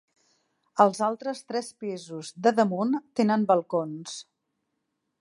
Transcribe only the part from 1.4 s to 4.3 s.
tres pisos de damunt tenen balcons.